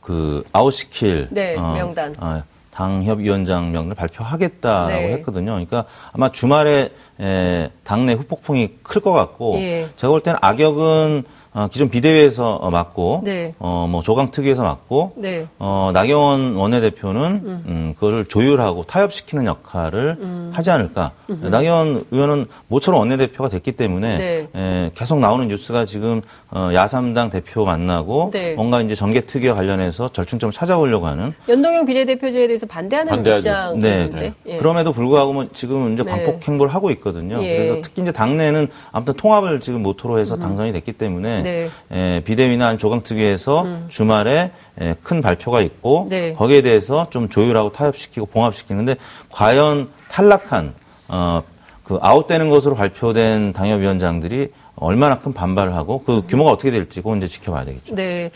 [0.05, 5.12] 그 아웃시킬 네, 어, 명단 어, 당협위원장 명단을 발표하겠다라고 네.
[5.14, 5.53] 했거든요.
[5.53, 6.90] 그러니까 아마 주말에
[7.21, 9.88] 에, 당내 후폭풍이 클 것 같고 예.
[9.97, 11.25] 제가 볼 때는 악역은
[11.57, 13.55] 어, 기존 비대위에서 어, 맡고, 네.
[13.61, 15.47] 어, 뭐 조강특위에서 맡고, 네.
[15.61, 17.64] 어, 나경원 원내대표는 음.
[17.69, 20.51] 음, 그거를 조율하고 타협시키는 역할을 음.
[20.53, 21.12] 하지 않을까.
[21.31, 21.47] 음흠.
[21.47, 24.49] 나경원 의원은 모처럼 원내대표가 됐기 때문에 네.
[24.53, 28.55] 에, 계속 나오는 뉴스가 지금 어, 야삼당 대표 만나고 네.
[28.55, 34.11] 뭔가 이제 정계특위와 관련해서 절충점을 찾아보려고 하는 연동형 비례대표제에 대해서 반대하는 입장 네.
[34.11, 34.35] 네.
[34.47, 34.57] 예.
[34.57, 36.11] 그럼에도 불구하고 뭐 지금 이제 네.
[36.11, 37.40] 광폭 행보를 하고 있거든요.
[37.45, 37.57] 예.
[37.59, 40.40] 그래서 특히 이제 당내는 아무튼 통합을 지금 모토로 해서 음.
[40.40, 41.70] 당선이 됐기 때문에 네.
[41.92, 43.87] 에, 비대위나 조강특위에서 음.
[43.88, 46.33] 주말에 에, 큰 발표가 있고 네.
[46.35, 48.96] 거기에 대해서 좀 조율하고 타협시키고 봉합시키는데
[49.30, 50.74] 과연 탈락한
[51.09, 51.42] 어,
[51.85, 57.28] 그 아웃되는 것으로 발표된 당협위원장들이 얼마나 큰 반발을 하고 그 규모가 어떻게 될지 그건 이제
[57.28, 57.94] 지켜봐야 되겠죠.
[57.94, 58.30] 네.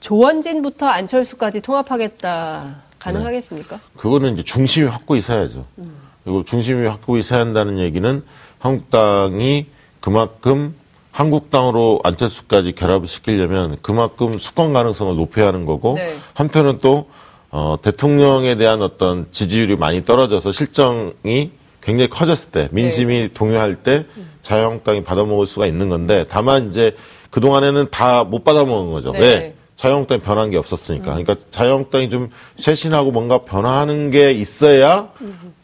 [0.00, 3.76] 조원진부터 안철수까지 통합하겠다 가능하겠습니까?
[3.76, 3.82] 네.
[3.96, 5.64] 그거는 이제 중심이 확고히 서야죠.
[5.78, 5.96] 음.
[6.24, 8.22] 그리고 중심이 확고히 서야 한다는 얘기는
[8.58, 9.66] 한국당이
[10.00, 10.74] 그만큼
[11.14, 16.16] 한국당으로 안철수까지 결합을 시키려면 그만큼 수권 가능성을 높여야 하는 거고 네.
[16.34, 17.06] 한편은 또
[17.52, 23.28] 어, 대통령에 대한 어떤 지지율이 많이 떨어져서 실정이 굉장히 커졌을 때 민심이 네.
[23.32, 24.06] 동요할 때
[24.42, 26.96] 자유한국당이 받아먹을 수가 있는 건데 다만 이제
[27.30, 29.12] 그 동안에는 다 못 받아먹은 거죠.
[29.12, 29.20] 네.
[29.20, 29.54] 왜?
[29.76, 31.12] 자유한국당이 변한 게 없었으니까.
[31.16, 31.22] 음.
[31.24, 35.10] 그러니까 자유한국당이 좀 쇄신하고 뭔가 변화하는 게 있어야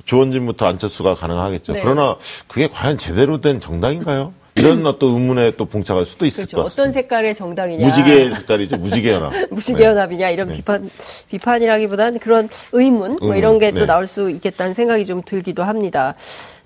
[0.05, 1.73] 조원진부터 안철수가 가능하겠죠.
[1.73, 1.81] 네.
[1.83, 4.33] 그러나 그게 과연 제대로 된 정당인가요?
[4.55, 6.57] 이런 어떤 의문에 또 봉착할 수도 있을 그렇죠.
[6.59, 6.83] 것 같습니다.
[6.83, 7.87] 어떤 색깔의 정당이냐.
[7.87, 8.77] 무지개 색깔이죠.
[8.79, 9.33] 무지개 연합.
[9.51, 10.57] 무지개 연합이냐 이런 네.
[10.57, 10.91] 비판
[11.31, 13.87] 비판이라기보다는 그런 의문 뭐 이런 게또 네.
[13.87, 16.15] 나올 수 있겠다는 생각이 좀 들기도 합니다.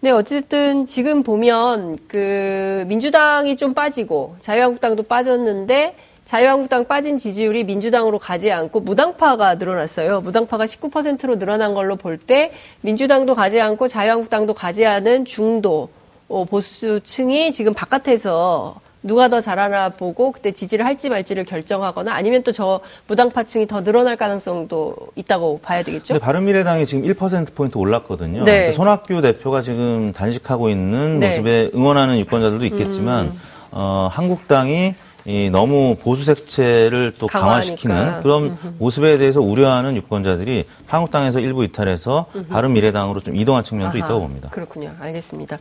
[0.00, 8.50] 네, 어쨌든 지금 보면 그 민주당이 좀 빠지고 자유한국당도 빠졌는데 자유한국당 빠진 지지율이 민주당으로 가지
[8.50, 10.20] 않고 무당파가 늘어났어요.
[10.22, 17.52] 무당파가 19%로 늘어난 걸로 볼 때 민주당도 가지 않고 자유한국당도 가지 않은 중도 어, 보수층이
[17.52, 23.66] 지금 바깥에서 누가 더 잘하나 보고 그때 지지를 할지 말지를 결정하거나 아니면 또 저 무당파층이
[23.66, 26.14] 더 늘어날 가능성도 있다고 봐야 되겠죠.
[26.14, 28.44] 네, 바른미래당이 지금 1%포인트 올랐거든요.
[28.44, 28.52] 네.
[28.52, 31.28] 그러니까 손학규 대표가 지금 단식하고 있는 네.
[31.28, 33.40] 모습에 응원하는 유권자들도 있겠지만 음.
[33.72, 34.94] 어, 한국당이
[35.26, 37.74] 이 너무 보수 색채를 또 강화하니까.
[37.76, 38.74] 강화시키는 그런 음흠.
[38.78, 44.48] 모습에 대해서 우려하는 유권자들이 한국당에서 일부 이탈해서 바른미래당으로 좀 이동한 측면도 아하, 있다고 봅니다.
[44.50, 44.92] 그렇군요.
[45.00, 45.58] 알겠습니다.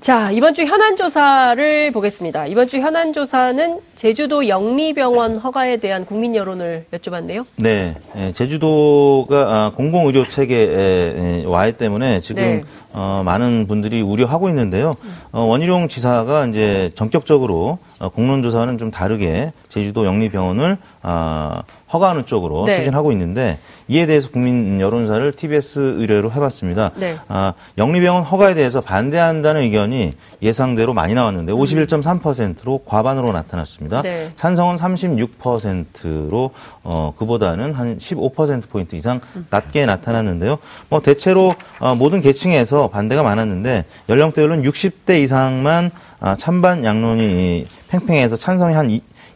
[0.00, 2.46] 자, 이번 주 현안 조사를 보겠습니다.
[2.46, 7.46] 이번 주 현안 조사는 제주도 영리병원 허가에 대한 국민 여론을 여쭤봤네요.
[7.56, 12.64] 네, 예, 제주도가 아, 공공의료 체계에 와 있기 때문에 지금 네.
[12.92, 14.94] 어, 많은 분들이 우려하고 있는데요.
[15.32, 21.62] 어, 원희룡 지사가 이제 전격적으로 어, 공론조사는 좀 다르게 제주도 영리병원을 아,
[21.92, 22.76] 허가하는 쪽으로 네.
[22.76, 26.92] 추진하고 있는데 이에 대해서 국민 여론사를 TBS 의뢰로 해봤습니다.
[26.96, 27.16] 네.
[27.28, 31.58] 아, 영리병원 허가에 대해서 반대한다는 의견이 예상대로 많이 나왔는데 음.
[31.58, 34.00] 51.3%로 과반으로 나타났습니다.
[34.00, 34.30] 네.
[34.34, 36.50] 찬성은 36%로
[36.82, 40.56] 어, 그보다는 한 15% 포인트 이상 낮게 나타났는데요.
[40.88, 45.90] 뭐 대체로 어, 모든 계층에서 반대가 많았는데 연령대별로는 60대 이상만
[46.20, 48.88] 아, 찬반 양론이 팽팽해서 찬성이 한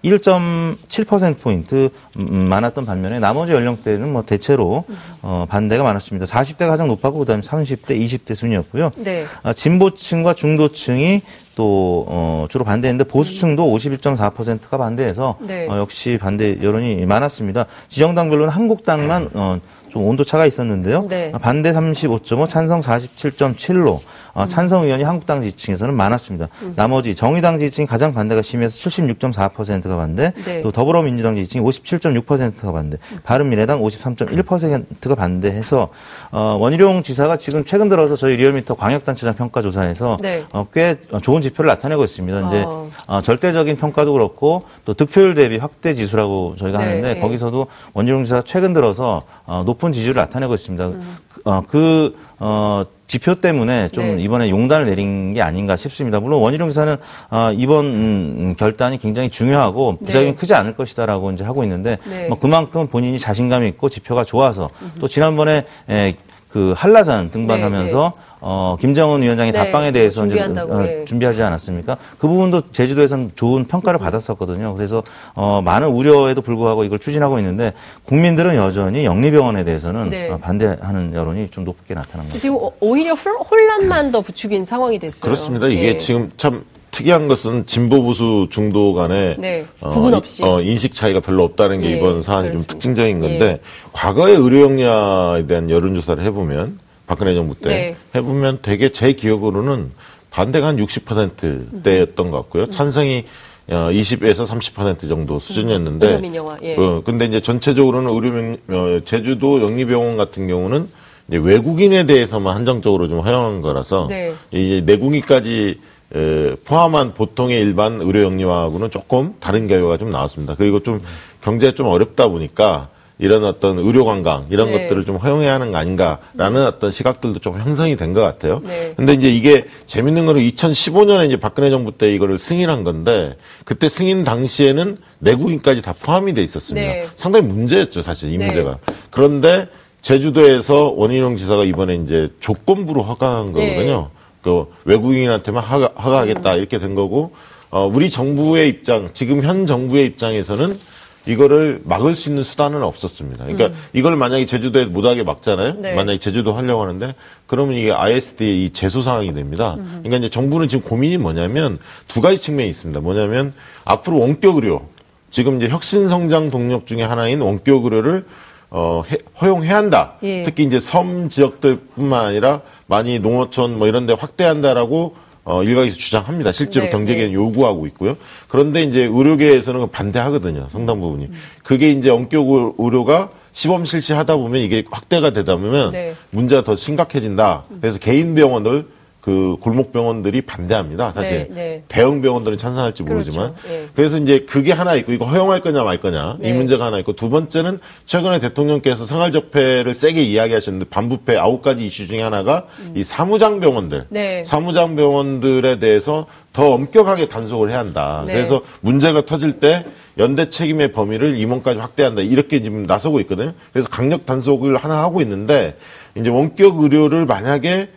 [0.05, 4.85] 1.7%포인트 음, 음, 많았던 반면에 나머지 연령대는 뭐 대체로
[5.23, 6.27] 어, 반대가 많았습니다.
[6.27, 8.91] 40대가 가장 높았고 그다음에 30대, 20대 순이었고요.
[8.97, 9.25] 네.
[9.43, 11.23] 아, 진보층과 중도층이
[11.59, 15.67] 또 어, 주로 반대했는데 보수층도 51.4%가 반대해서 네.
[15.69, 17.67] 어, 역시 반대 여론이 많았습니다.
[17.89, 19.59] 지정당별로는 한국당만 어,
[19.89, 21.07] 좀 온도 차가 있었는데요.
[21.09, 21.33] 네.
[21.33, 23.99] 반대 35.5, 찬성 47.7로
[24.39, 26.47] 어, 찬성 의원이 한국당 지지층에서는 많았습니다.
[26.63, 26.73] 음.
[26.77, 30.63] 나머지 정의당 지지층이 가장 반대가 심해서 76.4%가 반대, 네.
[30.63, 33.19] 또 더불어민주당 지지층이 57.6%가 반대, 음.
[33.25, 35.89] 바른미래당 53.1%가 반대해서
[36.31, 40.45] 어, 원희룡 지사가 지금 최근 들어서 저희 리얼미터 광역단체장 평가 조사에서 네.
[40.53, 42.47] 어, 꽤 좋은 지표를 나타내고 있습니다.
[42.47, 42.89] 이제 어.
[43.09, 46.85] 어, 절대적인 평가도 그렇고 또 득표율 대비 확대 지수라고 저희가 네.
[46.85, 47.21] 하는데 네.
[47.21, 50.87] 거기서도 원희룡 지사가 최근 들어서 어, 높은 지지율을 나타내고 있습니다.
[50.87, 51.17] 음.
[51.45, 54.23] 어, 그 어, 지표 때문에 좀 네.
[54.23, 56.21] 이번에 용단을 내린 게 아닌가 싶습니다.
[56.21, 56.97] 물론 원희룡 기사는
[57.31, 60.37] 어, 이번 음, 결단이 굉장히 중요하고 부작용이 네.
[60.37, 62.29] 크지 않을 것이다라고 이제 하고 있는데 네.
[62.29, 64.69] 뭐 그만큼 본인이 자신감이 있고 지표가 좋아서
[65.01, 66.15] 또 지난번에 에,
[66.51, 68.28] 그 한라산 등반하면서 네, 네.
[68.41, 71.05] 어, 김정은 위원장의 네, 답방에 대해서 이제 어, 예.
[71.05, 71.97] 준비하지 않았습니까?
[72.19, 74.75] 그 부분도 제주도에서는 좋은 평가를 받았었거든요.
[74.75, 75.03] 그래서
[75.35, 77.73] 어, 많은 우려에도 불구하고 이걸 추진하고 있는데
[78.05, 80.29] 국민들은 여전히 영리병원에 대해서는 네.
[80.31, 82.39] 어, 반대하는 여론이 좀 높게 나타난 거죠.
[82.39, 85.23] 지금 오히려 혼란만 더 부추긴 상황이 됐어요.
[85.23, 85.67] 그렇습니다.
[85.69, 85.97] 이게 예.
[85.97, 91.45] 지금 참 특이한 것은 진보 보수 중도 간에 네, 구분 없이 어, 인식 차이가 별로
[91.45, 92.53] 없다는 게 예, 이번 사안이 그렇습니다.
[92.53, 93.61] 좀 특징적인 건데 예.
[93.93, 97.97] 과거의 의료 역량에 대한 여론조사를 해보면 박근혜 정부 때 네.
[98.15, 99.91] 해보면 되게 제 기억으로는
[100.31, 102.67] 반대가 한 60%대였던 것 같고요.
[102.67, 103.25] 찬성이
[103.69, 106.07] 20에서 어, 30% 정도 수준이었는데.
[106.07, 106.77] 의료민영화, 예.
[106.77, 110.89] 어, 근데 이제 전체적으로는 의료민, 어, 제주도 영리병원 같은 경우는
[111.29, 114.07] 이제 외국인에 대해서만 한정적으로 좀 허용한 거라서.
[114.09, 114.35] 네.
[114.53, 115.81] 이 내국인까지
[116.15, 120.55] 에, 포함한 보통의 일반 의료 영리화하고는 조금 다른 결과가 좀 나왔습니다.
[120.57, 121.01] 그리고 좀
[121.43, 122.89] 경제가 좀 어렵다 보니까
[123.21, 124.83] 이런 어떤 의료 관광 이런 네.
[124.87, 126.67] 것들을 좀 허용해야 하는 거 아닌가라는 네.
[126.67, 128.63] 어떤 시각들도 좀 형성이 된 것 같아요.
[128.65, 128.95] 네.
[128.97, 134.25] 근데 이제 이게 재밌는 거는 2015년에 이제 박근혜 정부 때 이거를 승인한 건데 그때 승인
[134.25, 136.87] 당시에는 내국인까지 다 포함이 돼 있었습니다.
[136.87, 137.07] 네.
[137.17, 138.47] 상당히 문제였죠, 사실 이 네.
[138.47, 138.79] 문제가.
[139.11, 139.67] 그런데
[140.01, 143.71] 제주도에서 원희룡 지사가 이번에 이제 조건부로 허가한 네.
[143.75, 144.11] 거거든요.
[144.43, 147.33] 그 외국인한테만 허가, 허가하겠다 이렇게 된 거고
[147.71, 150.79] 어, 우리 정부의 입장, 지금 현 정부의 입장에서는
[151.27, 153.45] 이거를 막을 수 있는 수단은 없었습니다.
[153.45, 153.75] 그러니까 음.
[153.93, 155.75] 이걸 만약에 제주도에 못하게 막잖아요.
[155.79, 155.95] 네.
[155.95, 157.15] 만약에 제주도 하려고 하는데
[157.47, 159.75] 그러면 이게 ISD의 이 제소 상황이 됩니다.
[159.79, 160.01] 음.
[160.03, 163.01] 그러니까 이제 정부는 지금 고민이 뭐냐면 두 가지 측면이 있습니다.
[163.01, 163.53] 뭐냐면
[163.85, 164.87] 앞으로 원격 의료
[165.31, 168.25] 지금 이제 혁신 성장 동력 중에 하나인 원격 의료를
[168.71, 170.15] 어, 해, 허용해야 한다.
[170.23, 170.43] 예.
[170.43, 175.17] 특히 이제 섬 지역들뿐만 아니라 많이 농어촌 뭐 이런 데 확대한다라고
[175.49, 176.53] 어, 일각에서 주장합니다.
[176.53, 177.35] 실제로 네, 경제계는 네.
[177.35, 178.19] 요구하고 있고요.
[178.49, 180.69] 그런데 이제 의료계에서는 반대하거든요.
[180.71, 181.25] 상당 부분이.
[181.25, 181.33] 음.
[181.65, 186.15] 그게 이제 원격 의료가 시범 실시하다 보면 이게 확대가 되다 보면 네.
[186.31, 187.65] 문제가 더 심각해진다.
[187.81, 188.87] 그래서 개인 병원을
[189.29, 191.13] 그 골목 병원들이 반대합니다.
[191.13, 191.83] 사실 네, 네.
[191.87, 193.69] 대형 병원들은 찬성할지 모르지만 그렇죠.
[193.69, 193.87] 네.
[193.95, 196.55] 그래서 이제 그게 하나 있고 이거 허용할 거냐 말 거냐 이 네.
[196.55, 202.23] 문제가 하나 있고 두 번째는 최근에 대통령께서 생활적폐를 세게 이야기하셨는데 반부패 아홉 가지 이슈 중에
[202.23, 202.95] 하나가 음.
[202.97, 204.43] 이 사무장 병원들 네.
[204.45, 208.25] 사무장 병원들에 대해서 더 엄격하게 단속을 해야 한다.
[208.27, 208.33] 네.
[208.33, 209.85] 그래서 문제가 터질 때
[210.17, 212.23] 연대 책임의 범위를 임원까지 확대한다.
[212.23, 213.53] 이렇게 지금 나서고 있거든요.
[213.75, 215.77] 그래서 강력 단속을 하나 하고 있는데
[216.15, 217.91] 이제 원격 의료를 만약에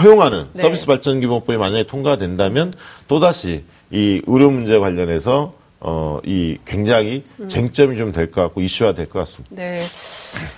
[0.00, 0.62] 허용하는 네.
[0.62, 2.72] 서비스 발전 기본법이 만약에 통과된다면
[3.08, 7.48] 또다시 이 의료 문제 관련해서 어, 이 굉장히 음.
[7.48, 9.54] 쟁점이 좀 될 것 같고 이슈화 될 것 같습니다.
[9.54, 9.80] 네.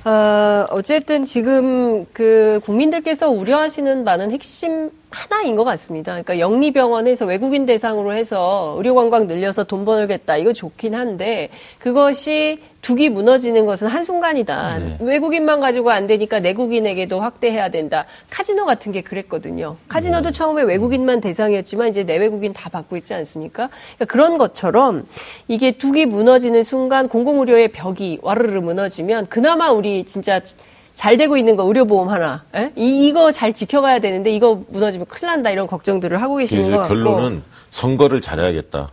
[0.04, 6.12] 어, 어쨌든 지금 그 국민들께서 우려하시는 바는 핵심 하나인 것 같습니다.
[6.12, 10.38] 그러니까 영리병원에서 외국인 대상으로 해서 의료 관광 늘려서 돈 벌겠다.
[10.38, 14.78] 이거 좋긴 한데 그것이 둑이 무너지는 것은 한순간이다.
[14.78, 14.96] 네.
[15.00, 18.06] 외국인만 가지고 안 되니까 내국인에게도 확대해야 된다.
[18.30, 19.76] 카지노 같은 게 그랬거든요.
[19.88, 20.32] 카지노도 네.
[20.32, 23.68] 처음에 외국인만 대상이었지만 이제 내외국인 다 받고 있지 않습니까?
[23.96, 25.06] 그러니까 그런 것처럼
[25.46, 30.40] 이게 둑이 무너지는 순간 공공의료의 벽이 와르르 무너지면 그나마 우리 진짜
[30.94, 32.72] 잘 되고 있는 거 의료보험 하나 에?
[32.76, 36.88] 이, 이거 잘 지켜가야 되는데 이거 무너지면 큰일 난다 이런 걱정들을 하고 계시는 것 같고
[36.94, 38.90] 결론은 선거를 잘해야겠다.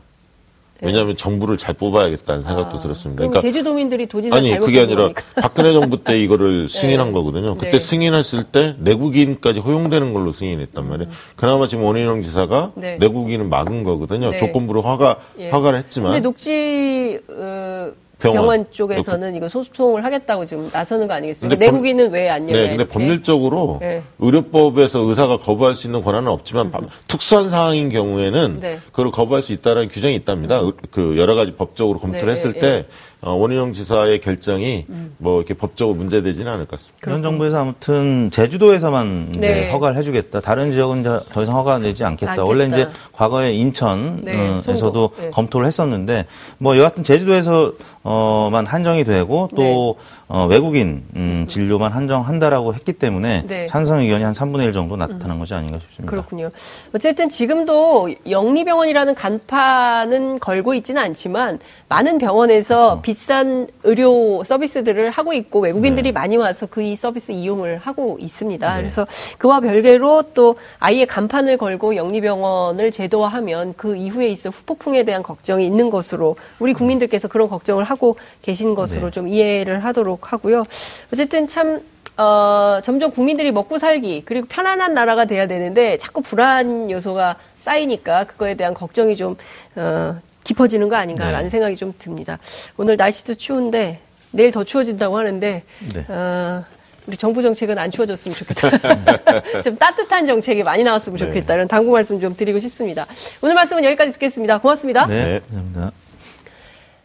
[0.80, 0.88] 네.
[0.88, 3.18] 왜냐하면 정부를 잘 뽑아야겠다는 생각도 아, 들었습니다.
[3.22, 5.24] 그러니까 아제주도민들이 도지사 아니 그게 아니라 거니까.
[5.42, 6.80] 박근혜 정부 때 이거를 네.
[6.80, 7.13] 승인한 네.
[7.13, 7.56] 거거든요.
[7.56, 7.80] 그때 네.
[7.80, 11.10] 승인했을 때 내국인까지 허용되는 걸로 승인했단 말이에요.
[11.10, 11.16] 음.
[11.36, 12.98] 그나마 지금 원희룡 지사가 네.
[12.98, 14.32] 내국인은 막은 거거든요.
[14.32, 14.38] 네.
[14.38, 15.50] 조건부로 허가 예.
[15.50, 16.12] 허가를 했지만.
[16.12, 21.60] 근데 녹지 어, 병원, 병원 쪽에서는 이거 소송을 하겠다고 지금 나서는 거 아니겠습니까?
[21.60, 22.63] 내국인은 왜 안 열어요?
[22.63, 24.03] 네, 근데 법률적으로 네.
[24.19, 26.88] 의료법에서 의사가 거부할 수 있는 권한은 없지만 음.
[27.08, 28.80] 특수한 상황인 경우에는 네.
[28.91, 30.62] 그걸 거부할 수 있다는 규정이 있답니다.
[30.62, 30.71] 음.
[30.91, 32.86] 그 여러 가지 법적으로 검토를 네, 했을 네, 때 네.
[33.21, 35.15] 어, 원희룡 지사의 결정이 음.
[35.17, 36.97] 뭐 이렇게 법적으로 문제되지는 않을 것 같습니다.
[37.01, 39.71] 그런 정부에서 아무튼 제주도에서만 이제 네.
[39.71, 40.41] 허가를 해주겠다.
[40.41, 42.34] 다른 지역은 이제 더 이상 허가 내지 않겠다.
[42.34, 42.45] 않겠다.
[42.47, 46.25] 원래 이제 과거에 인천에서도 네, 검토를 했었는데
[46.60, 49.97] 뭐 여하튼 제주도에서만 한정이 되고 또
[50.28, 53.68] 어, 외국인 음, 진료만 한정한다라고 했기 때문에 네.
[53.68, 55.40] 찬성 의견이 한 3분의 1 정도 나타난 음.
[55.40, 56.10] 것이 아닌가 싶습니다.
[56.10, 56.50] 그렇군요.
[56.94, 61.60] 어쨌든 지금도 영리병원이라는 간판은 걸고 있지는 않지만
[61.90, 63.02] 많은 병원에서 그렇죠.
[63.04, 66.12] 비싼 의료 서비스들을 하고 있고 외국인들이 네.
[66.12, 68.76] 많이 와서 그 이 서비스 이용을 하고 있습니다.
[68.76, 68.82] 네.
[68.82, 69.06] 그래서
[69.38, 75.90] 그와 별개로 또 아예 간판을 걸고 영리병원을 제도화하면 그 이후에 있을 후폭풍에 대한 걱정이 있는
[75.90, 79.12] 것으로 우리 국민들께서 그런 걱정을 하고 계신 것으로 네.
[79.12, 80.65] 좀 이해를 하도록 하고요.
[81.12, 81.82] 어쨌든 참
[82.17, 88.56] 어, 점점 국민들이 먹고 살기 그리고 편안한 나라가 돼야 되는데 자꾸 불안 요소가 쌓이니까 그거에
[88.56, 89.38] 대한 걱정이 좀
[89.75, 91.49] 어, 깊어지는 거 아닌가라는 네.
[91.49, 92.39] 생각이 좀 듭니다.
[92.77, 93.99] 오늘 날씨도 추운데
[94.32, 96.06] 내일 더 추워진다고 하는데 네.
[96.08, 96.63] 어,
[97.06, 99.62] 우리 정부 정책은 안 추워졌으면 좋겠다.
[99.63, 101.53] 좀 따뜻한 정책이 많이 나왔으면 좋겠다.
[101.53, 103.06] 이런 당부 말씀 좀 드리고 싶습니다.
[103.41, 104.58] 오늘 말씀은 여기까지 듣겠습니다.
[104.58, 105.06] 고맙습니다.
[105.06, 106.07] 네, 감사합니다.